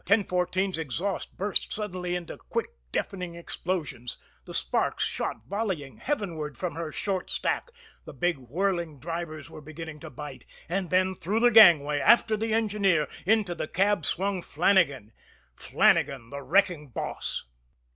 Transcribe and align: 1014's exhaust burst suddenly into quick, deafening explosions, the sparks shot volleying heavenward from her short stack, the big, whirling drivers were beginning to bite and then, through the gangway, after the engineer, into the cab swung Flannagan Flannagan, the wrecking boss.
1014's 0.07 0.79
exhaust 0.79 1.37
burst 1.37 1.71
suddenly 1.71 2.15
into 2.15 2.35
quick, 2.35 2.69
deafening 2.91 3.35
explosions, 3.35 4.17
the 4.45 4.51
sparks 4.51 5.03
shot 5.03 5.45
volleying 5.45 5.97
heavenward 5.97 6.57
from 6.57 6.73
her 6.73 6.91
short 6.91 7.29
stack, 7.29 7.69
the 8.05 8.11
big, 8.11 8.39
whirling 8.39 8.97
drivers 8.97 9.47
were 9.51 9.61
beginning 9.61 9.99
to 9.99 10.09
bite 10.09 10.43
and 10.67 10.89
then, 10.89 11.13
through 11.13 11.39
the 11.39 11.51
gangway, 11.51 11.99
after 11.99 12.35
the 12.35 12.51
engineer, 12.51 13.07
into 13.27 13.53
the 13.53 13.67
cab 13.67 14.03
swung 14.03 14.41
Flannagan 14.41 15.11
Flannagan, 15.55 16.31
the 16.31 16.41
wrecking 16.41 16.87
boss. 16.87 17.45